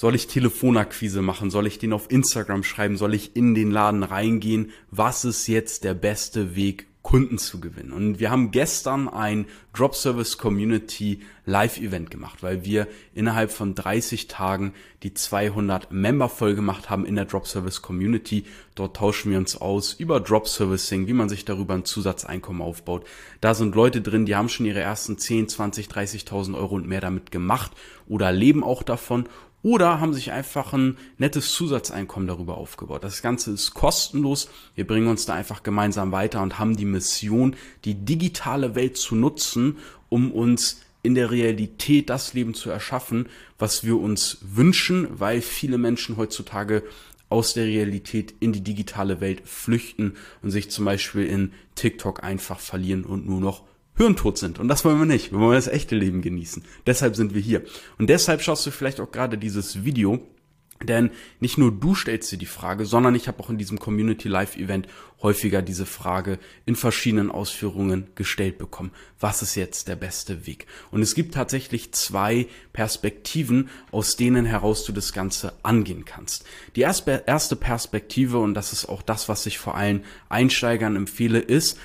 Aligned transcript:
Soll 0.00 0.14
ich 0.14 0.28
Telefonakquise 0.28 1.20
machen? 1.20 1.50
Soll 1.50 1.66
ich 1.66 1.78
den 1.78 1.92
auf 1.92 2.10
Instagram 2.10 2.62
schreiben? 2.62 2.96
Soll 2.96 3.12
ich 3.12 3.36
in 3.36 3.54
den 3.54 3.70
Laden 3.70 4.02
reingehen? 4.02 4.70
Was 4.90 5.26
ist 5.26 5.46
jetzt 5.46 5.84
der 5.84 5.92
beste 5.92 6.56
Weg, 6.56 6.86
Kunden 7.02 7.38
zu 7.38 7.60
gewinnen. 7.60 7.92
Und 7.92 8.20
wir 8.20 8.30
haben 8.30 8.50
gestern 8.50 9.08
ein 9.08 9.46
Drop 9.72 9.94
Service 9.94 10.36
Community 10.36 11.20
Live 11.46 11.78
Event 11.78 12.10
gemacht, 12.10 12.42
weil 12.42 12.64
wir 12.64 12.86
innerhalb 13.14 13.50
von 13.50 13.74
30 13.74 14.28
Tagen 14.28 14.74
die 15.02 15.14
200 15.14 15.90
Member 15.90 16.28
voll 16.28 16.54
gemacht 16.54 16.90
haben 16.90 17.06
in 17.06 17.16
der 17.16 17.24
Drop 17.24 17.46
Service 17.46 17.80
Community. 17.80 18.44
Dort 18.74 18.96
tauschen 18.96 19.32
wir 19.32 19.38
uns 19.38 19.56
aus 19.56 19.94
über 19.94 20.20
Drop 20.20 20.46
Servicing, 20.46 21.06
wie 21.06 21.14
man 21.14 21.30
sich 21.30 21.46
darüber 21.46 21.72
ein 21.72 21.86
Zusatzeinkommen 21.86 22.60
aufbaut. 22.60 23.06
Da 23.40 23.54
sind 23.54 23.74
Leute 23.74 24.02
drin, 24.02 24.26
die 24.26 24.36
haben 24.36 24.50
schon 24.50 24.66
ihre 24.66 24.80
ersten 24.80 25.16
10, 25.16 25.48
20, 25.48 25.88
30.000 25.88 26.54
Euro 26.54 26.74
und 26.74 26.86
mehr 26.86 27.00
damit 27.00 27.30
gemacht 27.30 27.72
oder 28.08 28.30
leben 28.30 28.62
auch 28.62 28.82
davon 28.82 29.26
oder 29.62 30.00
haben 30.00 30.14
sich 30.14 30.32
einfach 30.32 30.72
ein 30.72 30.96
nettes 31.18 31.52
Zusatzeinkommen 31.52 32.26
darüber 32.26 32.56
aufgebaut. 32.56 33.04
Das 33.04 33.22
Ganze 33.22 33.52
ist 33.52 33.74
kostenlos. 33.74 34.48
Wir 34.74 34.86
bringen 34.86 35.08
uns 35.08 35.26
da 35.26 35.34
einfach 35.34 35.62
gemeinsam 35.62 36.12
weiter 36.12 36.42
und 36.42 36.58
haben 36.58 36.76
die 36.76 36.86
Mission, 36.86 37.56
die 37.84 37.94
digitale 37.94 38.74
Welt 38.74 38.96
zu 38.96 39.14
nutzen, 39.14 39.76
um 40.08 40.32
uns 40.32 40.80
in 41.02 41.14
der 41.14 41.30
Realität 41.30 42.10
das 42.10 42.34
Leben 42.34 42.54
zu 42.54 42.70
erschaffen, 42.70 43.28
was 43.58 43.84
wir 43.84 43.98
uns 43.98 44.38
wünschen, 44.42 45.08
weil 45.10 45.40
viele 45.40 45.78
Menschen 45.78 46.16
heutzutage 46.16 46.82
aus 47.30 47.54
der 47.54 47.64
Realität 47.64 48.34
in 48.40 48.52
die 48.52 48.62
digitale 48.62 49.20
Welt 49.20 49.42
flüchten 49.44 50.16
und 50.42 50.50
sich 50.50 50.70
zum 50.70 50.84
Beispiel 50.84 51.26
in 51.26 51.52
TikTok 51.76 52.24
einfach 52.24 52.58
verlieren 52.58 53.04
und 53.04 53.26
nur 53.26 53.40
noch 53.40 53.62
hirntot 54.00 54.38
sind. 54.38 54.58
Und 54.58 54.68
das 54.68 54.84
wollen 54.84 54.98
wir 54.98 55.04
nicht. 55.04 55.30
Wir 55.30 55.40
wollen 55.40 55.54
das 55.54 55.68
echte 55.68 55.94
Leben 55.94 56.22
genießen. 56.22 56.64
Deshalb 56.86 57.16
sind 57.16 57.34
wir 57.34 57.42
hier. 57.42 57.62
Und 57.98 58.08
deshalb 58.08 58.40
schaust 58.40 58.64
du 58.66 58.70
vielleicht 58.70 58.98
auch 58.98 59.10
gerade 59.10 59.36
dieses 59.36 59.84
Video. 59.84 60.26
Denn 60.82 61.10
nicht 61.40 61.58
nur 61.58 61.70
du 61.70 61.94
stellst 61.94 62.32
dir 62.32 62.38
die 62.38 62.46
Frage, 62.46 62.86
sondern 62.86 63.14
ich 63.14 63.28
habe 63.28 63.38
auch 63.40 63.50
in 63.50 63.58
diesem 63.58 63.78
Community 63.78 64.28
Live 64.28 64.56
Event 64.56 64.88
häufiger 65.20 65.60
diese 65.60 65.84
Frage 65.84 66.38
in 66.64 66.74
verschiedenen 66.74 67.30
Ausführungen 67.30 68.06
gestellt 68.14 68.56
bekommen. 68.56 68.90
Was 69.18 69.42
ist 69.42 69.56
jetzt 69.56 69.88
der 69.88 69.96
beste 69.96 70.46
Weg? 70.46 70.66
Und 70.90 71.02
es 71.02 71.14
gibt 71.14 71.34
tatsächlich 71.34 71.92
zwei 71.92 72.46
Perspektiven, 72.72 73.68
aus 73.90 74.16
denen 74.16 74.46
heraus 74.46 74.84
du 74.84 74.92
das 74.92 75.12
Ganze 75.12 75.52
angehen 75.62 76.06
kannst. 76.06 76.46
Die 76.76 76.80
erste 76.80 77.56
Perspektive, 77.56 78.38
und 78.38 78.54
das 78.54 78.72
ist 78.72 78.88
auch 78.88 79.02
das, 79.02 79.28
was 79.28 79.44
ich 79.44 79.58
vor 79.58 79.74
allen 79.74 80.02
Einsteigern 80.30 80.96
empfehle, 80.96 81.40
ist, 81.40 81.78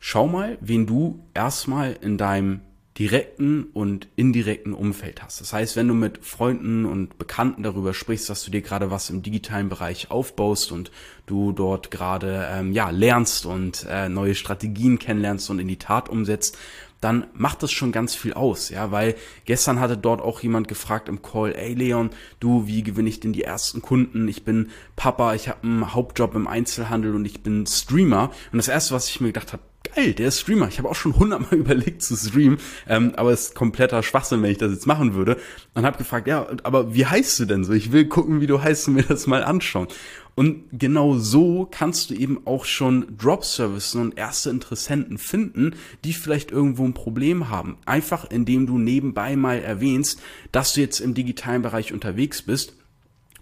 schau 0.00 0.26
mal, 0.26 0.58
wen 0.60 0.86
du 0.86 1.20
erstmal 1.34 1.96
in 2.00 2.18
deinem 2.18 2.62
direkten 2.98 3.64
und 3.72 4.08
indirekten 4.16 4.74
Umfeld 4.74 5.22
hast. 5.22 5.40
Das 5.40 5.52
heißt, 5.52 5.76
wenn 5.76 5.88
du 5.88 5.94
mit 5.94 6.24
Freunden 6.24 6.84
und 6.84 7.16
Bekannten 7.16 7.62
darüber 7.62 7.94
sprichst, 7.94 8.28
dass 8.28 8.44
du 8.44 8.50
dir 8.50 8.60
gerade 8.60 8.90
was 8.90 9.08
im 9.08 9.22
digitalen 9.22 9.68
Bereich 9.68 10.10
aufbaust 10.10 10.72
und 10.72 10.90
du 11.26 11.52
dort 11.52 11.90
gerade 11.90 12.48
ähm, 12.50 12.72
ja 12.72 12.90
lernst 12.90 13.46
und 13.46 13.86
äh, 13.88 14.08
neue 14.08 14.34
Strategien 14.34 14.98
kennenlernst 14.98 15.48
und 15.48 15.60
in 15.60 15.68
die 15.68 15.78
Tat 15.78 16.08
umsetzt, 16.08 16.58
dann 17.00 17.26
macht 17.32 17.62
das 17.62 17.72
schon 17.72 17.92
ganz 17.92 18.14
viel 18.14 18.34
aus, 18.34 18.68
ja, 18.68 18.90
weil 18.90 19.14
gestern 19.46 19.80
hatte 19.80 19.96
dort 19.96 20.20
auch 20.20 20.40
jemand 20.40 20.68
gefragt 20.68 21.08
im 21.08 21.22
Call, 21.22 21.54
ey 21.54 21.72
Leon, 21.72 22.10
du, 22.40 22.66
wie 22.66 22.82
gewinne 22.82 23.08
ich 23.08 23.20
denn 23.20 23.32
die 23.32 23.44
ersten 23.44 23.80
Kunden? 23.80 24.28
Ich 24.28 24.44
bin 24.44 24.68
Papa, 24.96 25.34
ich 25.34 25.48
habe 25.48 25.62
einen 25.62 25.94
Hauptjob 25.94 26.34
im 26.34 26.46
Einzelhandel 26.46 27.14
und 27.14 27.24
ich 27.24 27.42
bin 27.42 27.66
Streamer. 27.66 28.30
Und 28.52 28.58
das 28.58 28.68
erste, 28.68 28.94
was 28.94 29.08
ich 29.08 29.20
mir 29.22 29.28
gedacht 29.28 29.54
habe, 29.54 29.62
geil, 29.94 30.14
der 30.14 30.28
ist 30.28 30.40
Streamer. 30.40 30.68
Ich 30.68 30.78
habe 30.78 30.88
auch 30.88 30.94
schon 30.94 31.16
hundertmal 31.16 31.54
überlegt 31.60 32.02
zu 32.02 32.16
streamen, 32.16 32.58
ähm, 32.88 33.12
aber 33.16 33.32
es 33.32 33.48
ist 33.48 33.54
kompletter 33.54 34.02
Schwachsinn, 34.02 34.42
wenn 34.42 34.50
ich 34.50 34.58
das 34.58 34.72
jetzt 34.72 34.86
machen 34.86 35.14
würde. 35.14 35.36
Und 35.74 35.84
habe 35.84 35.98
gefragt, 35.98 36.26
ja, 36.26 36.46
aber 36.62 36.94
wie 36.94 37.06
heißt 37.06 37.38
du 37.40 37.44
denn 37.46 37.64
so? 37.64 37.72
Ich 37.72 37.92
will 37.92 38.06
gucken, 38.06 38.40
wie 38.40 38.46
du 38.46 38.62
heißt 38.62 38.88
und 38.88 38.94
mir 38.94 39.02
das 39.02 39.26
mal 39.26 39.44
anschauen. 39.44 39.88
Und 40.34 40.64
genau 40.72 41.18
so 41.18 41.68
kannst 41.70 42.10
du 42.10 42.14
eben 42.14 42.46
auch 42.46 42.64
schon 42.64 43.18
Drop-Services 43.18 43.94
und 43.96 44.16
erste 44.16 44.48
Interessenten 44.48 45.18
finden, 45.18 45.74
die 46.04 46.12
vielleicht 46.12 46.50
irgendwo 46.50 46.84
ein 46.84 46.94
Problem 46.94 47.50
haben. 47.50 47.76
Einfach 47.84 48.24
indem 48.30 48.66
du 48.66 48.78
nebenbei 48.78 49.36
mal 49.36 49.58
erwähnst, 49.58 50.20
dass 50.52 50.72
du 50.72 50.80
jetzt 50.80 51.00
im 51.00 51.14
digitalen 51.14 51.62
Bereich 51.62 51.92
unterwegs 51.92 52.42
bist 52.42 52.74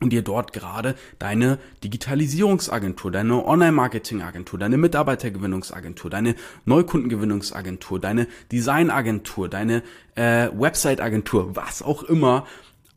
und 0.00 0.12
dir 0.12 0.22
dort 0.22 0.52
gerade 0.52 0.94
deine 1.18 1.58
Digitalisierungsagentur, 1.84 3.10
deine 3.10 3.44
Online-Marketing-Agentur, 3.44 4.58
deine 4.58 4.78
Mitarbeitergewinnungsagentur, 4.78 6.10
deine 6.10 6.34
Neukundengewinnungsagentur, 6.64 8.00
deine 8.00 8.26
Designagentur, 8.52 9.48
deine 9.48 9.82
äh, 10.14 10.48
Website-Agentur, 10.52 11.56
was 11.56 11.82
auch 11.82 12.02
immer 12.04 12.46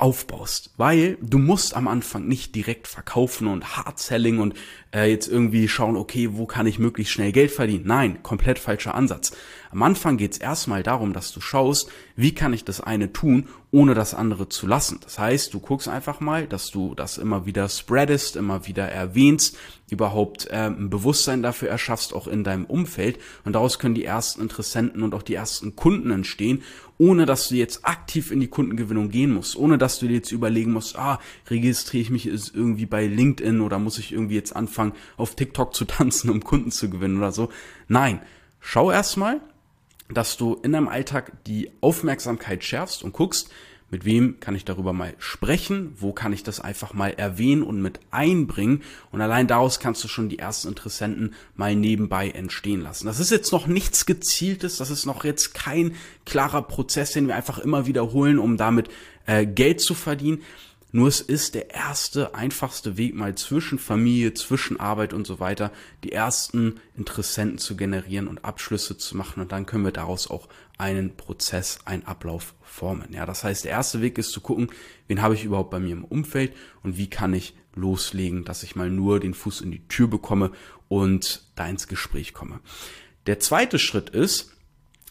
aufbaust, 0.02 0.72
weil 0.78 1.18
du 1.22 1.38
musst 1.38 1.76
am 1.76 1.88
Anfang 1.88 2.28
nicht 2.28 2.56
direkt 2.56 2.88
verkaufen 2.88 3.48
und 3.48 3.78
Hard 3.78 4.00
Selling 4.00 4.40
und 4.40 4.56
äh, 4.96 5.12
jetzt 5.12 5.28
irgendwie 5.28 5.68
schauen, 5.68 5.96
okay, 5.96 6.30
wo 6.32 6.48
kann 6.48 6.66
ich 6.66 6.80
möglichst 6.80 7.14
schnell 7.14 7.32
Geld 7.32 7.52
verdienen? 7.52 7.86
Nein, 7.86 8.24
komplett 8.24 8.58
falscher 8.58 8.96
Ansatz. 8.96 9.32
Am 9.70 9.84
Anfang 9.84 10.18
geht 10.18 10.32
es 10.32 10.38
erstmal 10.40 10.82
darum, 10.82 11.14
dass 11.14 11.32
du 11.32 11.40
schaust, 11.40 11.92
wie 12.16 12.34
kann 12.34 12.52
ich 12.52 12.66
das 12.66 12.82
eine 12.82 13.14
tun, 13.14 13.48
ohne 13.72 13.94
das 13.94 14.14
andere 14.14 14.50
zu 14.50 14.68
lassen. 14.68 15.00
Das 15.02 15.18
heißt, 15.18 15.54
du 15.54 15.62
guckst 15.62 15.88
einfach 15.88 16.20
mal, 16.20 16.46
dass 16.46 16.72
du 16.72 16.94
das 16.94 17.18
immer 17.18 17.46
wieder 17.46 17.70
spreadest, 17.70 18.36
immer 18.36 18.68
wieder 18.68 18.88
erwähnst, 18.90 19.58
überhaupt 19.90 20.48
äh, 20.48 20.68
ein 20.68 20.90
Bewusstsein 20.90 21.42
dafür 21.42 21.70
erschaffst, 21.70 22.14
auch 22.14 22.28
in 22.28 22.44
deinem 22.44 22.66
Umfeld. 22.66 23.18
Und 23.46 23.54
daraus 23.54 23.80
können 23.80 23.96
die 23.96 24.04
ersten 24.04 24.42
Interessenten 24.42 25.04
und 25.04 25.16
auch 25.16 25.24
die 25.24 25.36
ersten 25.36 25.78
Kunden 25.78 26.12
entstehen, 26.12 26.64
ohne 26.98 27.26
dass 27.26 27.48
du 27.48 27.56
jetzt 27.56 27.86
aktiv 27.86 28.30
in 28.32 28.42
die 28.42 28.50
Kundengewinnung 28.50 29.10
gehen 29.10 29.34
musst, 29.34 29.56
ohne 29.56 29.78
dass 29.78 30.00
du 30.00 30.08
dir 30.08 30.16
jetzt 30.16 30.32
überlegen 30.34 30.74
musst, 30.74 30.98
ah, 30.98 31.20
registriere 31.50 32.02
ich 32.02 32.10
mich 32.10 32.28
irgendwie 32.28 32.86
bei 32.86 33.08
LinkedIn 33.08 33.62
oder 33.62 33.80
muss 33.80 33.98
ich 33.98 34.12
irgendwie 34.12 34.36
jetzt 34.36 34.56
anfangen, 34.56 34.94
auf 35.16 35.36
TikTok 35.36 35.74
zu 35.74 35.86
tanzen, 35.86 36.30
um 36.30 36.44
Kunden 36.44 36.72
zu 36.72 36.90
gewinnen 36.90 37.18
oder 37.18 37.32
so. 37.32 37.50
Nein, 37.88 38.22
schau 38.60 38.92
erstmal, 38.92 39.40
dass 40.14 40.38
du 40.38 40.56
in 40.64 40.72
deinem 40.72 40.88
Alltag 40.88 41.44
die 41.46 41.72
Aufmerksamkeit 41.82 42.64
schärfst 42.64 43.04
und 43.04 43.14
guckst, 43.14 43.50
mit 43.92 44.06
wem 44.06 44.40
kann 44.40 44.56
ich 44.56 44.64
darüber 44.64 44.94
mal 44.94 45.14
sprechen, 45.20 45.94
wo 46.00 46.14
kann 46.14 46.32
ich 46.32 46.44
das 46.44 46.62
einfach 46.62 46.94
mal 46.94 47.10
erwähnen 47.10 47.62
und 47.62 47.82
mit 47.82 48.00
einbringen 48.10 48.84
und 49.12 49.20
allein 49.20 49.48
daraus 49.48 49.82
kannst 49.82 50.02
du 50.02 50.08
schon 50.08 50.30
die 50.30 50.40
ersten 50.40 50.70
Interessenten 50.70 51.34
mal 51.56 51.76
nebenbei 51.76 52.30
entstehen 52.30 52.80
lassen. 52.80 53.06
Das 53.06 53.20
ist 53.20 53.32
jetzt 53.32 53.52
noch 53.52 53.68
nichts 53.68 54.06
gezieltes, 54.06 54.78
das 54.78 54.92
ist 54.92 55.06
noch 55.06 55.26
jetzt 55.26 55.54
kein 55.54 55.96
klarer 56.26 56.62
Prozess, 56.62 57.12
den 57.12 57.28
wir 57.28 57.36
einfach 57.36 57.60
immer 57.60 57.86
wiederholen, 57.86 58.40
um 58.40 58.56
damit 58.56 58.88
äh, 59.26 59.46
Geld 59.46 59.82
zu 59.82 59.94
verdienen. 59.94 60.42
Nur 60.94 61.08
es 61.08 61.22
ist 61.22 61.56
der 61.56 61.74
erste, 61.74 62.36
einfachste 62.36 62.98
Weg 62.98 63.16
mal 63.16 63.36
zwischen 63.36 63.80
Familie, 63.80 64.34
zwischen 64.34 64.80
Arbeit 64.80 65.14
und 65.14 65.26
so 65.26 65.40
weiter, 65.40 65.72
die 66.04 66.12
ersten 66.12 66.82
Interessenten 66.98 67.60
zu 67.60 67.78
generieren 67.78 68.28
und 68.28 68.44
Abschlüsse 68.44 68.98
zu 68.98 69.16
machen. 69.16 69.42
Und 69.42 69.52
dann 69.54 69.66
können 69.66 69.86
wir 69.86 69.94
daraus 69.94 70.30
auch 70.30 70.50
einen 70.78 71.16
Prozess, 71.16 71.80
einen 71.86 72.06
Ablauf 72.06 72.56
formen. 72.62 73.14
Ja, 73.14 73.26
das 73.26 73.44
heißt, 73.44 73.64
der 73.64 73.72
erste 73.72 74.02
Weg 74.02 74.18
ist 74.18 74.32
zu 74.32 74.42
gucken, 74.42 74.70
wen 75.08 75.22
habe 75.22 75.36
ich 75.36 75.46
überhaupt 75.46 75.72
bei 75.72 75.80
mir 75.80 75.94
im 75.94 76.04
Umfeld 76.04 76.54
und 76.84 76.98
wie 76.98 77.10
kann 77.10 77.34
ich 77.34 77.56
loslegen, 77.74 78.44
dass 78.44 78.64
ich 78.64 78.76
mal 78.76 78.90
nur 78.90 79.20
den 79.20 79.34
Fuß 79.34 79.62
in 79.62 79.72
die 79.72 79.88
Tür 79.88 80.08
bekomme 80.08 80.52
und 80.90 81.44
da 81.56 81.68
ins 81.68 81.88
Gespräch 81.88 82.34
komme. 82.34 82.60
Der 83.28 83.40
zweite 83.40 83.80
Schritt 83.80 84.10
ist, 84.10 84.52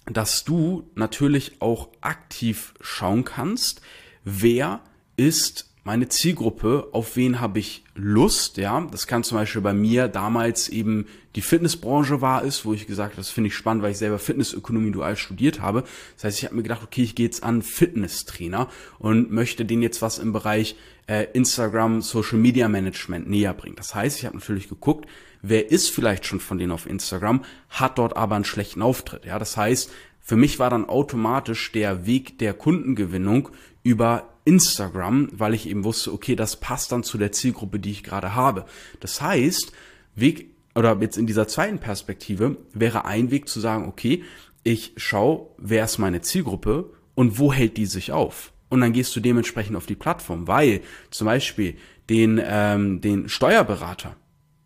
dass 0.05 0.45
du 0.45 0.91
natürlich 0.95 1.61
auch 1.63 1.89
aktiv 2.01 2.75
schauen 2.81 3.25
kannst, 3.25 3.81
wer 4.25 4.83
ist 5.17 5.70
meine 5.85 6.09
Zielgruppe, 6.09 6.89
auf 6.93 7.17
wen 7.17 7.41
habe 7.41 7.59
ich 7.59 7.85
Lust, 7.95 8.59
ja. 8.59 8.87
Das 8.91 9.07
kann 9.07 9.25
zum 9.25 9.39
Beispiel 9.39 9.63
bei 9.63 9.73
mir 9.73 10.09
damals 10.09 10.69
eben 10.69 11.07
die 11.37 11.43
Fitnessbranche 11.43 12.21
war 12.21 12.43
ist, 12.43 12.65
wo 12.65 12.73
ich 12.73 12.87
gesagt 12.87 13.13
habe, 13.13 13.21
das 13.21 13.31
finde 13.31 13.49
ich 13.49 13.55
spannend, 13.55 13.83
weil 13.83 13.93
ich 13.93 13.99
selber 13.99 14.19
Fitnessökonomie 14.19 14.91
dual 14.91 15.17
studiert 15.17 15.61
habe. 15.61 15.85
Das 16.17 16.25
heißt, 16.25 16.39
ich 16.39 16.45
habe 16.45 16.57
mir 16.57 16.63
gedacht, 16.63 16.83
okay, 16.83 17.03
ich 17.03 17.15
gehe 17.15 17.27
jetzt 17.27 17.43
an 17.43 17.63
Fitnesstrainer 17.63 18.69
und 18.99 19.31
möchte 19.31 19.65
denen 19.65 19.83
jetzt 19.83 20.03
was 20.03 20.19
im 20.19 20.33
Bereich 20.33 20.77
äh, 21.07 21.27
Instagram, 21.33 22.03
Social 22.03 22.39
Media 22.39 22.69
Management 22.69 23.29
näher 23.29 23.55
bringen. 23.55 23.77
Das 23.77 23.95
heißt, 23.95 24.19
ich 24.19 24.27
habe 24.27 24.37
natürlich 24.37 24.69
geguckt, 24.69 25.09
wer 25.41 25.71
ist 25.71 25.91
vielleicht 25.91 26.27
schon 26.27 26.41
von 26.41 26.59
denen 26.59 26.73
auf 26.73 26.87
Instagram, 26.87 27.45
hat 27.69 27.99
dort 27.99 28.17
aber 28.17 28.35
einen 28.35 28.45
schlechten 28.45 28.83
Auftritt. 28.83 29.25
Ja, 29.25 29.39
das 29.39 29.57
heißt, 29.57 29.91
für 30.21 30.37
mich 30.37 30.59
war 30.59 30.71
dann 30.71 30.89
automatisch 30.89 31.73
der 31.73 32.07
Weg 32.07 32.39
der 32.39 32.55
Kundengewinnung 32.55 33.49
über 33.83 34.29
Instagram, 34.51 35.29
weil 35.33 35.55
ich 35.55 35.69
eben 35.69 35.85
wusste, 35.85 36.13
okay, 36.13 36.35
das 36.35 36.57
passt 36.57 36.91
dann 36.91 37.05
zu 37.05 37.19
der 37.19 37.31
Zielgruppe, 37.31 37.79
die 37.79 37.93
ich 37.93 38.03
gerade 38.03 38.35
habe. 38.35 38.65
Das 38.99 39.23
heißt, 39.23 39.73
Weg 40.17 40.51
oder 40.75 40.99
jetzt 41.01 41.17
in 41.17 41.27
dieser 41.27 41.47
zweiten 41.47 41.79
Perspektive 41.79 42.57
wäre 42.73 43.05
ein 43.05 43.31
Weg 43.31 43.49
zu 43.49 43.61
sagen, 43.61 43.87
okay, 43.87 44.25
ich 44.65 44.93
schaue, 44.97 45.51
wer 45.57 45.85
ist 45.85 45.99
meine 45.99 46.21
Zielgruppe 46.21 46.93
und 47.15 47.39
wo 47.39 47.53
hält 47.53 47.77
die 47.77 47.87
sich 47.87 48.11
auf? 48.11 48.53
Und 48.69 48.81
dann 48.81 48.93
gehst 48.93 49.15
du 49.15 49.21
dementsprechend 49.21 49.77
auf 49.77 49.87
die 49.87 49.95
Plattform, 49.95 50.49
weil 50.49 50.81
zum 51.11 51.27
Beispiel 51.27 51.77
den, 52.09 52.41
ähm, 52.45 53.01
den 53.01 53.29
Steuerberater, 53.29 54.17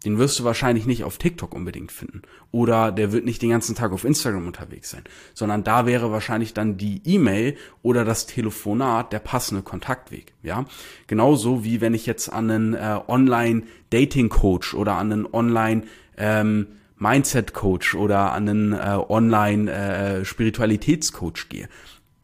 Den 0.04 0.18
wirst 0.18 0.38
du 0.38 0.44
wahrscheinlich 0.44 0.84
nicht 0.86 1.02
auf 1.04 1.18
TikTok 1.18 1.54
unbedingt 1.54 1.92
finden. 1.92 2.22
Oder 2.50 2.90
der 2.92 3.12
wird 3.12 3.24
nicht 3.24 3.40
den 3.42 3.50
ganzen 3.50 3.74
Tag 3.74 3.92
auf 3.92 4.04
Instagram 4.04 4.46
unterwegs 4.46 4.90
sein. 4.90 5.02
Sondern 5.32 5.64
da 5.64 5.86
wäre 5.86 6.12
wahrscheinlich 6.12 6.52
dann 6.54 6.76
die 6.76 7.00
E-Mail 7.04 7.56
oder 7.82 8.04
das 8.04 8.26
Telefonat 8.26 9.12
der 9.12 9.20
passende 9.20 9.62
Kontaktweg. 9.62 10.34
Ja, 10.42 10.66
genauso 11.06 11.64
wie 11.64 11.80
wenn 11.80 11.94
ich 11.94 12.06
jetzt 12.06 12.28
an 12.28 12.50
einen 12.50 12.74
äh, 12.74 12.98
Online-Dating-Coach 13.08 14.74
oder 14.74 14.96
an 14.96 15.12
einen 15.12 15.32
Online- 15.32 15.84
ähm, 16.16 16.66
Mindset-Coach 16.96 17.96
oder 17.96 18.30
an 18.32 18.48
einen 18.48 18.72
äh, 18.72 18.96
Online-Spiritualitätscoach 19.08 21.44
äh, 21.44 21.48
gehe 21.48 21.68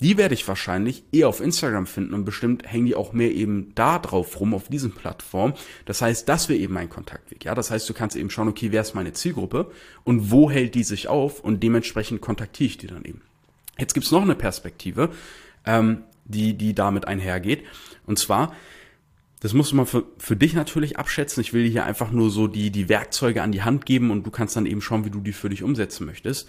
die 0.01 0.17
werde 0.17 0.35
ich 0.35 0.49
wahrscheinlich 0.49 1.05
eher 1.13 1.29
auf 1.29 1.41
Instagram 1.41 1.87
finden 1.87 2.15
und 2.15 2.25
bestimmt 2.25 2.67
hängen 2.67 2.87
die 2.87 2.95
auch 2.95 3.13
mehr 3.13 3.33
eben 3.33 3.73
da 3.75 3.99
drauf 3.99 4.41
rum, 4.41 4.55
auf 4.55 4.69
diesen 4.69 4.93
Plattformen. 4.93 5.55
Das 5.85 6.01
heißt, 6.01 6.27
das 6.29 6.49
wäre 6.49 6.59
eben 6.59 6.73
mein 6.73 6.89
Kontaktweg. 6.89 7.45
Ja, 7.45 7.55
das 7.55 7.71
heißt, 7.71 7.89
du 7.89 7.93
kannst 7.93 8.17
eben 8.17 8.31
schauen, 8.31 8.49
okay, 8.49 8.73
wer 8.73 8.81
ist 8.81 8.95
meine 8.95 9.13
Zielgruppe 9.13 9.71
und 10.03 10.31
wo 10.31 10.51
hält 10.51 10.75
die 10.75 10.85
sich 10.85 11.09
auf 11.09 11.41
und 11.41 11.63
dementsprechend 11.63 12.23
kontaktiere 12.23 12.69
ich 12.69 12.79
die 12.79 12.87
dann 12.87 13.05
eben. 13.05 13.21
Jetzt 13.79 13.93
gibt's 13.93 14.11
noch 14.11 14.23
eine 14.23 14.35
Perspektive, 14.35 15.11
ähm, 15.67 16.05
die, 16.25 16.55
die 16.55 16.75
damit 16.75 17.07
einhergeht. 17.07 17.65
Und 18.07 18.19
zwar, 18.19 18.55
das 19.41 19.53
musst 19.53 19.73
du 19.73 19.77
mal 19.77 19.87
für, 19.87 20.05
für 20.17 20.37
dich 20.37 20.55
natürlich 20.55 20.99
abschätzen. 20.99 21.43
Ich 21.43 21.53
will 21.53 21.65
dir 21.65 21.71
hier 21.71 21.85
einfach 21.85 22.11
nur 22.11 22.31
so 22.31 22.47
die, 22.47 22.71
die 22.71 22.89
Werkzeuge 22.89 23.43
an 23.43 23.53
die 23.53 23.63
Hand 23.63 23.85
geben 23.85 24.11
und 24.11 24.27
du 24.27 24.31
kannst 24.31 24.57
dann 24.57 24.65
eben 24.65 24.81
schauen, 24.81 25.05
wie 25.05 25.11
du 25.11 25.21
die 25.21 25.33
für 25.33 25.51
dich 25.51 25.63
umsetzen 25.63 26.07
möchtest 26.07 26.49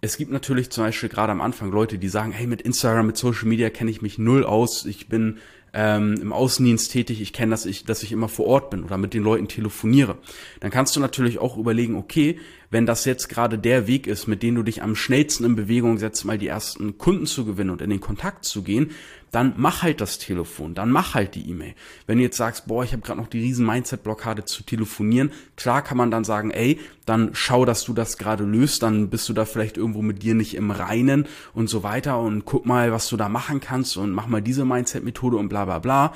es 0.00 0.16
gibt 0.16 0.32
natürlich 0.32 0.70
zum 0.70 0.84
Beispiel 0.84 1.08
gerade 1.08 1.32
am 1.32 1.40
Anfang 1.40 1.70
Leute, 1.70 1.98
die 1.98 2.08
sagen, 2.08 2.32
hey, 2.32 2.46
mit 2.46 2.62
Instagram, 2.62 3.06
mit 3.06 3.16
Social 3.16 3.46
Media 3.46 3.68
kenne 3.70 3.90
ich 3.90 4.00
mich 4.00 4.18
null 4.18 4.44
aus. 4.44 4.86
Ich 4.86 5.08
bin 5.08 5.38
ähm, 5.72 6.18
im 6.20 6.32
Außendienst 6.32 6.90
tätig, 6.90 7.20
ich 7.20 7.32
kenne, 7.32 7.50
dass 7.50 7.66
ich, 7.66 7.84
dass 7.84 8.02
ich 8.02 8.10
immer 8.10 8.28
vor 8.28 8.46
Ort 8.46 8.70
bin 8.70 8.82
oder 8.82 8.98
mit 8.98 9.14
den 9.14 9.22
Leuten 9.22 9.46
telefoniere. 9.46 10.16
Dann 10.60 10.70
kannst 10.70 10.96
du 10.96 11.00
natürlich 11.00 11.38
auch 11.38 11.56
überlegen, 11.56 11.96
okay, 11.96 12.40
wenn 12.70 12.86
das 12.86 13.04
jetzt 13.04 13.28
gerade 13.28 13.58
der 13.58 13.86
Weg 13.86 14.06
ist, 14.06 14.26
mit 14.26 14.42
dem 14.42 14.54
du 14.54 14.62
dich 14.62 14.82
am 14.82 14.96
schnellsten 14.96 15.44
in 15.44 15.56
Bewegung 15.56 15.98
setzt, 15.98 16.24
mal 16.24 16.38
die 16.38 16.48
ersten 16.48 16.98
Kunden 16.98 17.26
zu 17.26 17.44
gewinnen 17.44 17.70
und 17.70 17.82
in 17.82 17.90
den 17.90 18.00
Kontakt 18.00 18.44
zu 18.44 18.62
gehen, 18.62 18.92
dann 19.30 19.54
mach 19.56 19.82
halt 19.82 20.00
das 20.00 20.18
Telefon, 20.18 20.74
dann 20.74 20.90
mach 20.90 21.14
halt 21.14 21.34
die 21.34 21.48
E-Mail. 21.48 21.74
Wenn 22.06 22.18
du 22.18 22.24
jetzt 22.24 22.36
sagst, 22.36 22.66
boah, 22.66 22.84
ich 22.84 22.92
habe 22.92 23.02
gerade 23.02 23.20
noch 23.20 23.28
die 23.28 23.40
riesen 23.40 23.66
Mindset-Blockade 23.66 24.44
zu 24.44 24.62
telefonieren, 24.62 25.30
klar 25.56 25.82
kann 25.82 25.96
man 25.96 26.10
dann 26.10 26.24
sagen, 26.24 26.50
ey, 26.50 26.80
dann 27.06 27.30
schau, 27.32 27.64
dass 27.64 27.84
du 27.84 27.92
das 27.92 28.18
gerade 28.18 28.44
löst, 28.44 28.82
dann 28.82 29.10
bist 29.10 29.28
du 29.28 29.32
da 29.32 29.44
vielleicht 29.44 29.76
irgendwo 29.76 30.02
mit 30.02 30.22
dir 30.22 30.34
nicht 30.34 30.54
im 30.54 30.70
Reinen 30.70 31.26
und 31.54 31.68
so 31.68 31.82
weiter 31.82 32.18
und 32.18 32.44
guck 32.44 32.66
mal, 32.66 32.92
was 32.92 33.08
du 33.08 33.16
da 33.16 33.28
machen 33.28 33.60
kannst 33.60 33.96
und 33.96 34.12
mach 34.12 34.26
mal 34.26 34.42
diese 34.42 34.64
Mindset-Methode 34.64 35.36
und 35.36 35.48
bla 35.48 35.64
bla 35.64 35.78
bla. 35.78 36.12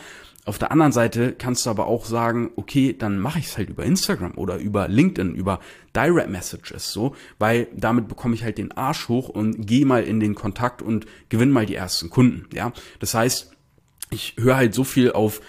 Auf 0.47 0.59
der 0.59 0.71
anderen 0.71 0.93
Seite 0.93 1.33
kannst 1.33 1.65
du 1.65 1.71
aber 1.71 1.87
auch 1.87 2.05
sagen, 2.05 2.51
okay, 2.57 2.95
dann 2.97 3.19
mache 3.19 3.39
ich 3.39 3.47
es 3.47 3.57
halt 3.57 3.71
über 3.71 3.85
Instagram 3.85 4.33
oder 4.37 4.59
über 4.59 4.89
LinkedIn, 4.89 5.35
über 5.35 5.59
Direct 5.97 6.29
Messages 6.29 6.93
so, 6.93 7.17
weil 7.39 7.69
damit 7.75 8.09
bekomme 8.09 8.35
ich 8.35 8.45
halt 8.45 8.59
den 8.59 8.73
Arsch 8.73 9.09
hoch 9.09 9.31
und 9.31 9.67
gehe 9.67 9.87
mal 9.87 10.05
in 10.05 10.21
den 10.21 10.35
Kontakt 10.35 10.83
und 10.83 11.07
gewinne 11.31 11.53
mal 11.53 11.65
die 11.65 11.77
ersten 11.77 12.11
Kunden, 12.11 12.47
ja? 12.53 12.73
Das 13.01 13.15
heißt, 13.15 13.53
ich 14.11 14.35
höre 14.39 14.57
halt 14.57 14.75
so 14.75 14.85
viel 14.85 15.13
auf 15.13 15.41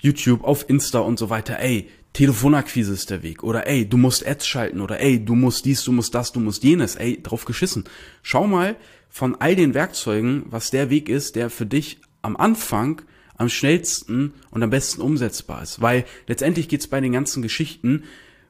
YouTube, 0.00 0.44
auf 0.44 0.68
Insta 0.70 1.00
und 1.00 1.18
so 1.18 1.30
weiter, 1.30 1.58
ey, 1.58 1.88
Telefonakquise 2.12 2.92
ist 2.92 3.10
der 3.10 3.24
Weg 3.24 3.42
oder 3.42 3.66
ey, 3.66 3.88
du 3.88 3.96
musst 3.96 4.26
Ads 4.26 4.46
schalten 4.46 4.80
oder 4.80 5.00
ey, 5.00 5.24
du 5.24 5.34
musst 5.34 5.64
dies, 5.64 5.82
du 5.82 5.90
musst 5.90 6.14
das, 6.14 6.32
du 6.32 6.38
musst 6.38 6.62
jenes, 6.62 6.94
ey, 6.94 7.20
drauf 7.22 7.44
geschissen. 7.44 7.84
Schau 8.22 8.46
mal 8.46 8.76
von 9.08 9.34
all 9.40 9.56
den 9.56 9.74
Werkzeugen, 9.74 10.44
was 10.46 10.70
der 10.70 10.90
Weg 10.90 11.08
ist, 11.08 11.36
der 11.36 11.50
für 11.50 11.66
dich 11.66 12.00
am 12.22 12.36
Anfang 12.36 13.02
am 13.38 13.48
schnellsten 13.48 14.34
und 14.50 14.62
am 14.62 14.70
besten 14.70 15.00
umsetzbar 15.00 15.62
ist. 15.62 15.80
Weil 15.80 16.04
letztendlich 16.26 16.68
geht 16.68 16.80
es 16.80 16.88
bei 16.88 17.00
den 17.00 17.12
ganzen 17.12 17.40
Geschichten, 17.40 18.04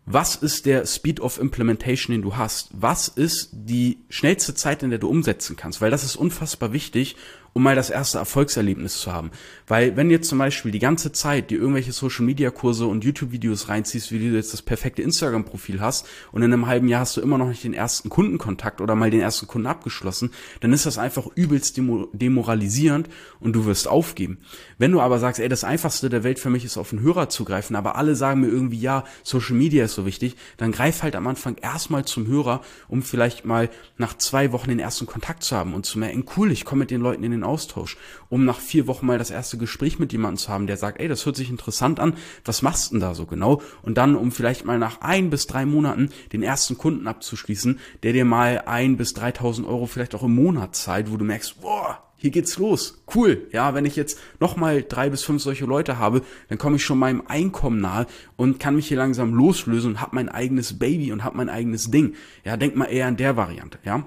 was 0.07 0.37
ist 0.37 0.65
der 0.65 0.87
Speed 0.87 1.21
of 1.21 1.39
Implementation, 1.39 2.15
den 2.15 2.23
du 2.23 2.37
hast? 2.37 2.71
Was 2.73 3.09
ist 3.09 3.51
die 3.53 3.99
schnellste 4.09 4.55
Zeit, 4.55 4.83
in 4.83 4.89
der 4.89 4.99
du 4.99 5.09
umsetzen 5.09 5.55
kannst? 5.55 5.83
Weil 5.83 5.91
das 5.91 6.03
ist 6.03 6.17
unfassbar 6.17 6.73
wichtig, 6.73 7.15
um 7.53 7.63
mal 7.63 7.75
das 7.75 7.91
erste 7.91 8.19
Erfolgserlebnis 8.19 9.01
zu 9.01 9.13
haben. 9.13 9.31
Weil 9.67 9.97
wenn 9.97 10.11
jetzt 10.11 10.29
zum 10.29 10.39
Beispiel 10.39 10.71
die 10.71 10.79
ganze 10.79 11.13
Zeit 11.13 11.51
die 11.51 11.57
irgendwelche 11.57 11.93
Social 11.93 12.25
Media 12.25 12.51
Kurse 12.51 12.87
und 12.87 13.05
YouTube 13.05 13.33
Videos 13.33 13.69
reinziehst, 13.69 14.13
wie 14.13 14.19
du 14.19 14.35
jetzt 14.35 14.53
das 14.53 14.63
perfekte 14.63 15.03
Instagram 15.03 15.45
Profil 15.45 15.81
hast 15.81 16.07
und 16.33 16.43
in 16.43 16.53
einem 16.53 16.67
halben 16.67 16.89
Jahr 16.89 17.01
hast 17.01 17.17
du 17.17 17.21
immer 17.21 17.39
noch 17.39 17.49
nicht 17.49 17.65
den 17.65 17.75
ersten 17.75 18.09
Kundenkontakt 18.09 18.81
oder 18.81 18.95
mal 18.95 19.11
den 19.11 19.21
ersten 19.21 19.47
Kunden 19.47 19.67
abgeschlossen, 19.67 20.31
dann 20.61 20.73
ist 20.73 20.87
das 20.87 20.99
einfach 20.99 21.27
übelst 21.35 21.77
demoralisierend 21.77 23.09
und 23.41 23.53
du 23.55 23.67
wirst 23.67 23.89
aufgeben. 23.89 24.39
Wenn 24.79 24.93
du 24.93 25.01
aber 25.01 25.19
sagst, 25.19 25.41
ey, 25.41 25.49
das 25.49 25.65
einfachste 25.65 26.09
der 26.09 26.25
Welt 26.25 26.39
für 26.39 26.51
mich 26.51 26.65
ist 26.65 26.79
auf 26.79 26.91
den 26.91 27.01
Hörer 27.01 27.29
zu 27.29 27.45
greifen, 27.45 27.77
aber 27.77 27.97
alle 27.97 28.15
sagen 28.15 28.41
mir 28.41 28.49
irgendwie, 28.49 28.81
ja, 28.81 29.05
Social 29.23 29.57
Media 29.57 29.85
ist 29.85 29.95
so 29.95 30.07
wichtig, 30.07 30.37
dann 30.57 30.73
greif 30.73 31.03
halt 31.03 31.17
am 31.17 31.27
Anfang 31.27 31.57
erstmal 31.57 32.05
zum 32.05 32.27
Hörer, 32.27 32.63
um 32.89 33.03
vielleicht 33.03 33.45
mal 33.45 33.71
nach 33.97 34.17
zwei 34.17 34.53
Wochen 34.53 34.69
den 34.69 34.79
ersten 34.79 35.07
Kontakt 35.07 35.43
zu 35.43 35.57
haben 35.57 35.75
und 35.75 35.87
zu 35.87 35.99
merken, 35.99 36.25
cool, 36.37 36.53
ich 36.53 36.65
komme 36.65 36.81
mit 36.81 36.91
den 36.91 37.01
Leuten 37.01 37.25
in 37.25 37.33
den 37.33 37.38
Austausch, 37.43 37.97
um 38.29 38.45
nach 38.45 38.61
vier 38.61 38.87
Wochen 38.87 39.07
mal 39.07 39.19
das 39.19 39.31
erste 39.31 39.59
Gespräch 39.59 39.99
mit 39.99 40.13
jemandem 40.13 40.39
zu 40.39 40.49
haben, 40.49 40.67
der 40.67 40.77
sagt, 40.77 41.01
ey, 41.01 41.09
das 41.09 41.27
hört 41.27 41.37
sich 41.37 41.51
interessant 41.51 42.01
an, 42.01 42.15
was 42.45 42.63
machst 42.63 42.91
du 42.91 42.95
denn 42.95 43.01
da 43.01 43.15
so 43.15 43.27
genau? 43.27 43.63
Und 43.83 43.99
dann, 43.99 44.17
um 44.17 44.33
vielleicht 44.33 44.65
mal 44.65 44.79
nach 44.79 45.01
ein 45.01 45.31
bis 45.31 45.47
drei 45.47 45.67
Monaten 45.67 46.11
den 46.33 46.43
ersten 46.43 46.79
Kunden 46.79 47.07
abzuschließen, 47.07 47.79
der 48.03 48.13
dir 48.13 48.25
mal 48.25 48.63
ein 48.67 48.97
bis 48.97 49.15
3.000 49.15 49.67
Euro 49.67 49.87
vielleicht 49.87 50.15
auch 50.15 50.23
im 50.23 50.35
Monat 50.35 50.77
zahlt, 50.77 51.11
wo 51.11 51.17
du 51.17 51.25
merkst, 51.25 51.61
boah, 51.61 52.03
hier 52.21 52.31
geht's 52.31 52.59
los. 52.59 53.01
Cool. 53.15 53.47
Ja, 53.53 53.75
wenn 53.75 53.85
ich 53.85 53.95
jetzt 53.95 54.19
nochmal 54.41 54.83
drei 54.83 55.09
bis 55.09 55.23
fünf 55.23 55.41
solche 55.41 55.65
Leute 55.65 55.99
habe, 55.99 56.23
dann 56.49 56.59
komme 56.59 56.77
ich 56.77 56.85
schon 56.85 56.99
meinem 56.99 57.23
Einkommen 57.29 57.81
nahe 57.81 58.07
und 58.37 58.59
kann 58.59 58.75
mich 58.75 58.89
hier 58.89 58.97
langsam 58.97 59.33
loslösen 59.35 59.93
und 59.93 60.01
habe 60.01 60.17
mein 60.17 60.29
eigenes 60.29 60.81
Baby 60.81 61.13
und 61.13 61.23
habe 61.23 61.37
mein 61.37 61.49
eigenes 61.49 61.93
Ding. 61.93 62.15
Ja, 62.45 62.57
denk 62.57 62.75
mal 62.75 62.87
eher 62.87 63.07
an 63.07 63.17
der 63.17 63.37
Variante, 63.37 63.79
ja. 63.85 64.05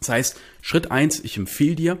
Das 0.00 0.08
heißt, 0.08 0.40
Schritt 0.60 0.90
eins, 0.90 1.20
ich 1.20 1.38
empfehle 1.38 1.76
dir, 1.76 1.98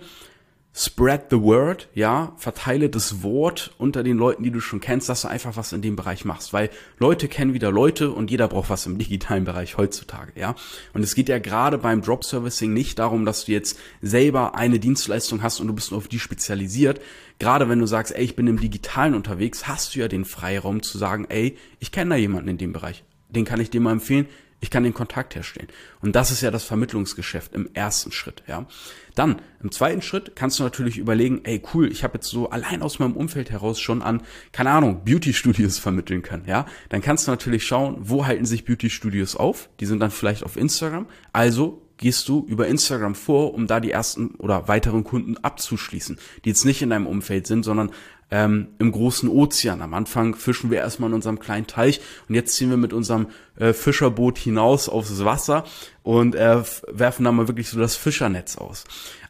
spread 0.76 1.26
the 1.30 1.40
word, 1.40 1.88
ja, 1.94 2.32
verteile 2.36 2.90
das 2.90 3.22
Wort 3.22 3.72
unter 3.78 4.02
den 4.02 4.16
Leuten, 4.16 4.42
die 4.42 4.50
du 4.50 4.60
schon 4.60 4.80
kennst, 4.80 5.08
dass 5.08 5.22
du 5.22 5.28
einfach 5.28 5.56
was 5.56 5.72
in 5.72 5.82
dem 5.82 5.94
Bereich 5.94 6.24
machst, 6.24 6.52
weil 6.52 6.68
Leute 6.98 7.28
kennen 7.28 7.54
wieder 7.54 7.70
Leute 7.70 8.10
und 8.10 8.28
jeder 8.28 8.48
braucht 8.48 8.70
was 8.70 8.84
im 8.86 8.98
digitalen 9.04 9.44
Bereich 9.44 9.76
heutzutage, 9.76 10.32
ja. 10.34 10.56
Und 10.92 11.02
es 11.02 11.14
geht 11.14 11.28
ja 11.28 11.38
gerade 11.38 11.78
beim 11.78 12.02
Drop 12.02 12.24
Servicing 12.24 12.72
nicht 12.72 12.98
darum, 12.98 13.24
dass 13.24 13.44
du 13.44 13.52
jetzt 13.52 13.78
selber 14.02 14.56
eine 14.56 14.80
Dienstleistung 14.80 15.42
hast 15.44 15.60
und 15.60 15.68
du 15.68 15.74
bist 15.74 15.92
nur 15.92 15.98
auf 15.98 16.08
die 16.08 16.18
spezialisiert. 16.18 17.00
Gerade 17.38 17.68
wenn 17.68 17.78
du 17.78 17.86
sagst, 17.86 18.14
ey, 18.14 18.24
ich 18.24 18.34
bin 18.34 18.48
im 18.48 18.58
Digitalen 18.58 19.14
unterwegs, 19.14 19.68
hast 19.68 19.94
du 19.94 20.00
ja 20.00 20.08
den 20.08 20.24
Freiraum 20.24 20.82
zu 20.82 20.98
sagen, 20.98 21.26
ey, 21.28 21.56
ich 21.78 21.92
kenne 21.92 22.10
da 22.10 22.16
jemanden 22.16 22.48
in 22.48 22.58
dem 22.58 22.72
Bereich. 22.72 23.04
Den 23.28 23.44
kann 23.44 23.60
ich 23.60 23.70
dir 23.70 23.80
mal 23.80 23.92
empfehlen, 23.92 24.26
ich 24.60 24.70
kann 24.70 24.82
den 24.82 24.94
Kontakt 24.94 25.34
herstellen. 25.34 25.68
Und 26.00 26.16
das 26.16 26.30
ist 26.30 26.40
ja 26.40 26.50
das 26.50 26.64
Vermittlungsgeschäft 26.64 27.54
im 27.54 27.68
ersten 27.74 28.12
Schritt, 28.12 28.42
ja. 28.46 28.66
Dann, 29.14 29.40
im 29.62 29.70
zweiten 29.70 30.02
Schritt 30.02 30.34
kannst 30.34 30.58
du 30.58 30.64
natürlich 30.64 30.98
überlegen, 30.98 31.42
ey, 31.44 31.62
cool, 31.72 31.90
ich 31.90 32.02
habe 32.02 32.14
jetzt 32.14 32.28
so 32.28 32.50
allein 32.50 32.82
aus 32.82 32.98
meinem 32.98 33.14
Umfeld 33.14 33.50
heraus 33.50 33.78
schon 33.78 34.02
an, 34.02 34.22
keine 34.52 34.70
Ahnung, 34.70 35.04
Beauty-Studios 35.04 35.78
vermitteln 35.80 36.22
können, 36.22 36.46
ja. 36.46 36.66
Dann 36.88 37.02
kannst 37.02 37.26
du 37.26 37.30
natürlich 37.30 37.66
schauen, 37.66 37.96
wo 38.00 38.26
halten 38.26 38.46
sich 38.46 38.64
Beauty-Studios 38.64 39.36
auf? 39.36 39.68
Die 39.80 39.86
sind 39.86 40.00
dann 40.00 40.10
vielleicht 40.10 40.42
auf 40.42 40.56
Instagram. 40.56 41.06
Also 41.32 41.82
gehst 41.96 42.28
du 42.28 42.44
über 42.48 42.66
Instagram 42.66 43.14
vor, 43.14 43.54
um 43.54 43.66
da 43.66 43.80
die 43.80 43.90
ersten 43.90 44.34
oder 44.36 44.68
weiteren 44.68 45.04
Kunden 45.04 45.36
abzuschließen, 45.38 46.18
die 46.44 46.48
jetzt 46.48 46.64
nicht 46.64 46.82
in 46.82 46.90
deinem 46.90 47.06
Umfeld 47.06 47.46
sind, 47.46 47.64
sondern 47.64 47.90
ähm, 48.34 48.66
im 48.80 48.90
großen 48.90 49.28
Ozean. 49.28 49.80
Am 49.80 49.94
Anfang 49.94 50.34
fischen 50.34 50.72
wir 50.72 50.78
erstmal 50.78 51.08
in 51.08 51.14
unserem 51.14 51.38
kleinen 51.38 51.68
Teich 51.68 52.00
und 52.28 52.34
jetzt 52.34 52.56
ziehen 52.56 52.68
wir 52.68 52.76
mit 52.76 52.92
unserem 52.92 53.28
äh, 53.56 53.72
Fischerboot 53.72 54.38
hinaus 54.38 54.88
aufs 54.88 55.24
Wasser 55.24 55.62
und 56.02 56.34
äh, 56.34 56.62
werfen 56.88 57.24
da 57.24 57.30
mal 57.30 57.46
wirklich 57.46 57.68
so 57.68 57.78
das 57.78 57.94
Fischernetz 57.94 58.56
aus. 58.58 58.84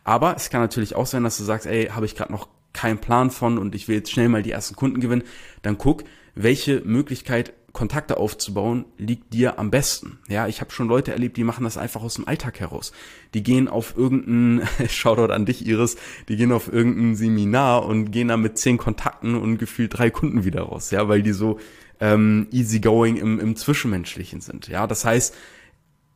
Aber 0.04 0.34
es 0.36 0.48
kann 0.48 0.62
natürlich 0.62 0.94
auch 0.94 1.04
sein, 1.04 1.22
dass 1.22 1.36
du 1.36 1.44
sagst, 1.44 1.66
ey, 1.66 1.88
habe 1.88 2.06
ich 2.06 2.16
gerade 2.16 2.32
noch 2.32 2.48
keinen 2.72 2.98
Plan 2.98 3.30
von 3.30 3.58
und 3.58 3.74
ich 3.74 3.88
will 3.88 3.96
jetzt 3.96 4.10
schnell 4.10 4.30
mal 4.30 4.42
die 4.42 4.52
ersten 4.52 4.74
Kunden 4.74 5.00
gewinnen. 5.00 5.24
Dann 5.60 5.76
guck, 5.76 6.04
welche 6.34 6.80
Möglichkeit 6.80 7.52
Kontakte 7.74 8.18
aufzubauen, 8.18 8.84
liegt 8.96 9.34
dir 9.34 9.58
am 9.58 9.70
besten. 9.70 10.20
Ja, 10.28 10.46
ich 10.46 10.60
habe 10.60 10.70
schon 10.70 10.86
Leute 10.86 11.10
erlebt, 11.10 11.36
die 11.36 11.42
machen 11.42 11.64
das 11.64 11.76
einfach 11.76 12.02
aus 12.02 12.14
dem 12.14 12.26
Alltag 12.26 12.60
heraus. 12.60 12.92
Die 13.34 13.42
gehen 13.42 13.66
auf 13.66 13.96
irgendein, 13.96 14.66
Shoutout 14.88 15.32
an 15.32 15.44
dich, 15.44 15.66
Iris, 15.66 15.96
die 16.28 16.36
gehen 16.36 16.52
auf 16.52 16.72
irgendein 16.72 17.16
Seminar 17.16 17.84
und 17.84 18.12
gehen 18.12 18.28
da 18.28 18.36
mit 18.36 18.58
zehn 18.58 18.78
Kontakten 18.78 19.34
und 19.34 19.58
gefühlt 19.58 19.98
drei 19.98 20.08
Kunden 20.08 20.44
wieder 20.44 20.62
raus, 20.62 20.92
ja, 20.92 21.08
weil 21.08 21.22
die 21.22 21.32
so 21.32 21.58
ähm, 21.98 22.46
easygoing 22.52 23.16
im, 23.16 23.40
im 23.40 23.56
Zwischenmenschlichen 23.56 24.40
sind. 24.40 24.68
Ja, 24.68 24.86
das 24.86 25.04
heißt, 25.04 25.34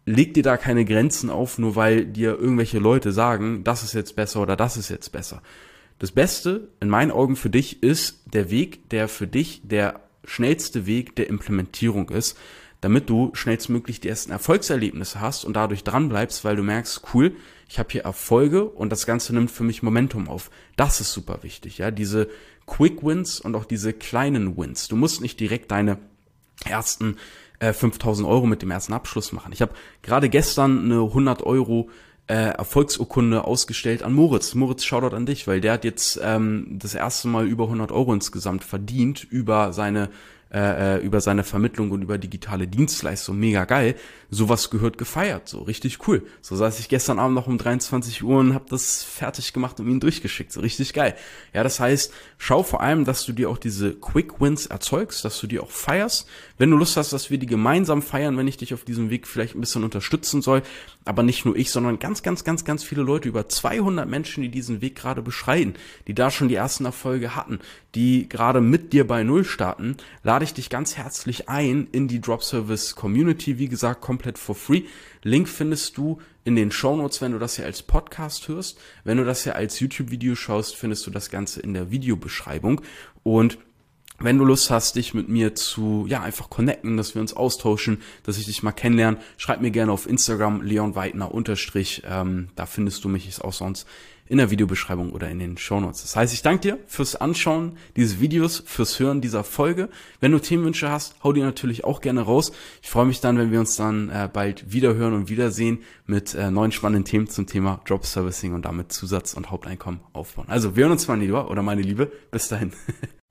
leg 0.06 0.34
dir 0.34 0.44
da 0.44 0.56
keine 0.58 0.84
Grenzen 0.84 1.28
auf, 1.28 1.58
nur 1.58 1.74
weil 1.74 2.06
dir 2.06 2.38
irgendwelche 2.38 2.78
Leute 2.78 3.10
sagen, 3.10 3.64
das 3.64 3.82
ist 3.82 3.94
jetzt 3.94 4.14
besser 4.14 4.42
oder 4.42 4.54
das 4.54 4.76
ist 4.76 4.90
jetzt 4.90 5.10
besser. 5.10 5.42
Das 5.98 6.12
Beste 6.12 6.68
in 6.78 6.88
meinen 6.88 7.10
Augen 7.10 7.34
für 7.34 7.50
dich 7.50 7.82
ist 7.82 8.22
der 8.32 8.48
Weg, 8.48 8.88
der 8.90 9.08
für 9.08 9.26
dich 9.26 9.62
der 9.64 10.07
schnellste 10.28 10.86
Weg 10.86 11.16
der 11.16 11.28
Implementierung 11.28 12.10
ist, 12.10 12.36
damit 12.80 13.10
du 13.10 13.30
schnellstmöglich 13.34 14.00
die 14.00 14.08
ersten 14.08 14.30
Erfolgserlebnisse 14.30 15.20
hast 15.20 15.44
und 15.44 15.54
dadurch 15.54 15.82
dranbleibst, 15.82 16.44
weil 16.44 16.56
du 16.56 16.62
merkst, 16.62 17.02
cool, 17.12 17.34
ich 17.68 17.78
habe 17.78 17.88
hier 17.90 18.02
Erfolge 18.02 18.64
und 18.64 18.90
das 18.90 19.04
Ganze 19.04 19.34
nimmt 19.34 19.50
für 19.50 19.64
mich 19.64 19.82
Momentum 19.82 20.28
auf. 20.28 20.50
Das 20.76 21.00
ist 21.00 21.12
super 21.12 21.42
wichtig, 21.42 21.78
ja, 21.78 21.90
diese 21.90 22.28
Quick 22.66 23.02
Wins 23.02 23.40
und 23.40 23.56
auch 23.56 23.64
diese 23.64 23.92
kleinen 23.92 24.56
Wins. 24.56 24.88
Du 24.88 24.96
musst 24.96 25.20
nicht 25.20 25.40
direkt 25.40 25.70
deine 25.70 25.98
ersten 26.64 27.16
äh, 27.58 27.72
5000 27.72 28.28
Euro 28.28 28.46
mit 28.46 28.62
dem 28.62 28.70
ersten 28.70 28.92
Abschluss 28.92 29.32
machen. 29.32 29.52
Ich 29.52 29.62
habe 29.62 29.72
gerade 30.02 30.28
gestern 30.28 30.84
eine 30.84 31.02
100 31.02 31.42
Euro 31.42 31.90
äh, 32.28 32.50
Erfolgsurkunde 32.50 33.44
ausgestellt 33.44 34.02
an 34.02 34.12
Moritz. 34.12 34.54
Moritz, 34.54 34.84
Shoutout 34.84 35.16
an 35.16 35.26
dich, 35.26 35.46
weil 35.46 35.60
der 35.60 35.72
hat 35.72 35.84
jetzt 35.84 36.20
ähm, 36.22 36.66
das 36.78 36.94
erste 36.94 37.28
Mal 37.28 37.46
über 37.46 37.64
100 37.64 37.90
Euro 37.90 38.12
insgesamt 38.14 38.64
verdient 38.64 39.26
über 39.30 39.72
seine 39.72 40.10
äh, 40.50 40.96
äh, 40.96 41.00
über 41.00 41.20
seine 41.20 41.44
Vermittlung 41.44 41.90
und 41.90 42.00
über 42.00 42.16
digitale 42.16 42.66
Dienstleistungen. 42.66 43.38
Mega 43.38 43.66
geil. 43.66 43.96
Sowas 44.30 44.70
gehört 44.70 44.96
gefeiert, 44.96 45.46
so 45.46 45.60
richtig 45.60 46.06
cool. 46.08 46.26
So 46.40 46.56
saß 46.56 46.80
ich 46.80 46.88
gestern 46.88 47.18
Abend 47.18 47.34
noch 47.34 47.46
um 47.46 47.58
23 47.58 48.22
Uhr 48.22 48.38
und 48.38 48.54
habe 48.54 48.64
das 48.70 49.02
fertig 49.02 49.52
gemacht 49.52 49.78
und 49.78 49.88
ihn 49.88 50.00
durchgeschickt. 50.00 50.52
So 50.52 50.60
richtig 50.60 50.94
geil. 50.94 51.14
Ja, 51.52 51.62
das 51.62 51.80
heißt, 51.80 52.12
schau 52.38 52.62
vor 52.62 52.80
allem, 52.80 53.04
dass 53.04 53.26
du 53.26 53.32
dir 53.32 53.50
auch 53.50 53.58
diese 53.58 53.92
Quick 53.94 54.40
Wins 54.40 54.66
erzeugst, 54.66 55.22
dass 55.24 55.38
du 55.38 55.46
die 55.46 55.60
auch 55.60 55.70
feierst. 55.70 56.26
Wenn 56.56 56.70
du 56.70 56.76
Lust 56.76 56.96
hast, 56.96 57.12
dass 57.12 57.30
wir 57.30 57.38
die 57.38 57.46
gemeinsam 57.46 58.00
feiern, 58.00 58.36
wenn 58.38 58.48
ich 58.48 58.56
dich 58.56 58.72
auf 58.72 58.84
diesem 58.84 59.10
Weg 59.10 59.26
vielleicht 59.26 59.54
ein 59.54 59.60
bisschen 59.60 59.84
unterstützen 59.84 60.40
soll, 60.40 60.62
aber 61.04 61.22
nicht 61.22 61.44
nur 61.44 61.56
ich, 61.56 61.70
sondern 61.70 61.98
ganz, 61.98 62.22
ganz, 62.22 62.44
ganz, 62.44 62.64
ganz 62.64 62.84
viele 62.84 63.02
Leute, 63.02 63.28
über 63.28 63.48
200 63.48 64.08
Menschen, 64.08 64.42
die 64.42 64.50
diesen 64.50 64.80
Weg 64.80 64.96
gerade 64.96 65.22
beschreiten, 65.22 65.74
die 66.06 66.14
da 66.14 66.30
schon 66.30 66.48
die 66.48 66.54
ersten 66.54 66.84
Erfolge 66.84 67.34
hatten, 67.34 67.60
die 67.94 68.28
gerade 68.28 68.60
mit 68.60 68.92
dir 68.92 69.06
bei 69.06 69.22
Null 69.22 69.44
starten, 69.44 69.96
lade 70.22 70.37
ich 70.44 70.54
dich 70.54 70.70
ganz 70.70 70.96
herzlich 70.96 71.48
ein 71.48 71.88
in 71.92 72.08
die 72.08 72.20
Drop 72.20 72.42
Service 72.42 72.94
Community. 72.94 73.58
Wie 73.58 73.68
gesagt, 73.68 74.00
komplett 74.00 74.38
for 74.38 74.54
free. 74.54 74.82
Link 75.22 75.48
findest 75.48 75.96
du 75.96 76.20
in 76.44 76.56
den 76.56 76.70
Show 76.70 76.96
Notes, 76.96 77.20
wenn 77.20 77.32
du 77.32 77.38
das 77.38 77.56
hier 77.56 77.64
als 77.64 77.82
Podcast 77.82 78.48
hörst. 78.48 78.78
Wenn 79.04 79.18
du 79.18 79.24
das 79.24 79.44
hier 79.44 79.56
als 79.56 79.80
YouTube-Video 79.80 80.34
schaust, 80.34 80.76
findest 80.76 81.06
du 81.06 81.10
das 81.10 81.30
Ganze 81.30 81.60
in 81.60 81.74
der 81.74 81.90
Videobeschreibung. 81.90 82.80
Und 83.22 83.58
wenn 84.20 84.38
du 84.38 84.44
Lust 84.44 84.70
hast, 84.70 84.96
dich 84.96 85.14
mit 85.14 85.28
mir 85.28 85.54
zu, 85.54 86.06
ja, 86.08 86.22
einfach 86.22 86.50
connecten, 86.50 86.96
dass 86.96 87.14
wir 87.14 87.20
uns 87.22 87.34
austauschen, 87.34 88.02
dass 88.24 88.38
ich 88.38 88.46
dich 88.46 88.62
mal 88.62 88.72
kennenlerne, 88.72 89.18
schreib 89.36 89.60
mir 89.60 89.70
gerne 89.70 89.92
auf 89.92 90.08
Instagram, 90.08 90.62
Leon 90.62 90.94
Weidner 90.94 91.32
unterstrich, 91.32 92.02
ähm, 92.08 92.48
da 92.56 92.66
findest 92.66 93.04
du 93.04 93.08
mich, 93.08 93.28
ist 93.28 93.44
auch 93.44 93.52
sonst 93.52 93.86
in 94.28 94.38
der 94.38 94.50
Videobeschreibung 94.50 95.12
oder 95.12 95.30
in 95.30 95.38
den 95.38 95.56
Shownotes. 95.56 96.02
Das 96.02 96.16
heißt, 96.16 96.34
ich 96.34 96.42
danke 96.42 96.60
dir 96.60 96.78
fürs 96.86 97.16
Anschauen 97.16 97.78
dieses 97.96 98.20
Videos, 98.20 98.62
fürs 98.66 98.98
Hören 98.98 99.20
dieser 99.20 99.42
Folge. 99.44 99.88
Wenn 100.20 100.32
du 100.32 100.38
Themenwünsche 100.38 100.90
hast, 100.90 101.16
hau 101.24 101.32
die 101.32 101.40
natürlich 101.40 101.84
auch 101.84 102.00
gerne 102.00 102.20
raus. 102.20 102.52
Ich 102.82 102.90
freue 102.90 103.06
mich 103.06 103.20
dann, 103.20 103.38
wenn 103.38 103.50
wir 103.50 103.60
uns 103.60 103.76
dann 103.76 104.10
äh, 104.10 104.28
bald 104.30 104.70
wieder 104.72 104.94
hören 104.94 105.14
und 105.14 105.28
wiedersehen 105.28 105.80
mit 106.06 106.34
äh, 106.34 106.50
neuen 106.50 106.72
spannenden 106.72 107.04
Themen 107.04 107.28
zum 107.28 107.46
Thema 107.46 107.80
Drop 107.86 108.04
Servicing 108.04 108.52
und 108.54 108.64
damit 108.64 108.92
Zusatz- 108.92 109.34
und 109.34 109.50
Haupteinkommen 109.50 110.00
aufbauen. 110.12 110.46
Also, 110.48 110.76
wir 110.76 110.82
hören 110.82 110.92
uns 110.92 111.08
mal, 111.08 111.18
lieber 111.18 111.50
oder 111.50 111.62
meine 111.62 111.82
Liebe. 111.82 112.12
Bis 112.30 112.48
dahin. 112.48 112.72